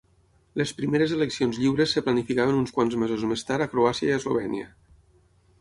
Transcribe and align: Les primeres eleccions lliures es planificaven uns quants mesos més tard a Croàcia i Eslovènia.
Les 0.61 0.71
primeres 0.77 1.13
eleccions 1.17 1.59
lliures 1.65 1.93
es 2.01 2.05
planificaven 2.09 2.59
uns 2.63 2.73
quants 2.79 2.97
mesos 3.05 3.29
més 3.33 3.47
tard 3.51 3.67
a 3.67 3.71
Croàcia 3.75 4.11
i 4.11 4.19
Eslovènia. 4.23 4.73